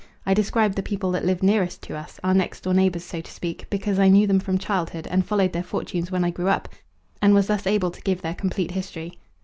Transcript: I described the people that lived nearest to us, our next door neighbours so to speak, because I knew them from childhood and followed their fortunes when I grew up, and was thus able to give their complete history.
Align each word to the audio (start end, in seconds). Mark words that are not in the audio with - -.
I 0.25 0.33
described 0.33 0.77
the 0.77 0.81
people 0.81 1.11
that 1.11 1.25
lived 1.25 1.43
nearest 1.43 1.83
to 1.83 1.95
us, 1.95 2.19
our 2.23 2.33
next 2.33 2.61
door 2.61 2.73
neighbours 2.73 3.03
so 3.03 3.21
to 3.21 3.31
speak, 3.31 3.69
because 3.69 3.99
I 3.99 4.07
knew 4.07 4.25
them 4.25 4.39
from 4.39 4.57
childhood 4.57 5.05
and 5.05 5.23
followed 5.23 5.53
their 5.53 5.61
fortunes 5.61 6.09
when 6.09 6.25
I 6.25 6.31
grew 6.31 6.47
up, 6.47 6.67
and 7.21 7.35
was 7.35 7.45
thus 7.45 7.67
able 7.67 7.91
to 7.91 8.01
give 8.01 8.23
their 8.23 8.33
complete 8.33 8.71
history. 8.71 9.19